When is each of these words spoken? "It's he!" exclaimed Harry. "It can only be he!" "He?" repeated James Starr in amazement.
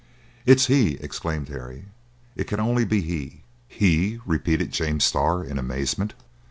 "It's 0.47 0.65
he!" 0.65 0.93
exclaimed 0.95 1.49
Harry. 1.49 1.85
"It 2.35 2.45
can 2.45 2.59
only 2.59 2.85
be 2.85 3.01
he!" 3.01 3.43
"He?" 3.67 4.19
repeated 4.25 4.71
James 4.71 5.03
Starr 5.03 5.43
in 5.43 5.59
amazement. 5.59 6.15